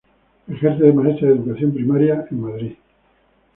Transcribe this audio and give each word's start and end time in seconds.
Ejerce 0.47 0.79
de 0.81 0.93
maestra 0.93 1.27
de 1.27 1.35
Educación 1.35 1.75
Primaria 1.75 2.25
en 2.31 2.41
Madrid. 2.41 2.73